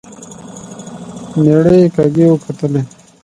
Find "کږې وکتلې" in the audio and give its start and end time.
1.95-2.81